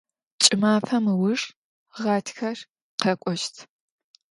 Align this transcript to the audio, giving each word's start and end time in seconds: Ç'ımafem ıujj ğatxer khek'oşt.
Ç'ımafem 0.41 1.05
ıujj 1.13 1.41
ğatxer 2.01 2.57
khek'oşt. 3.01 3.55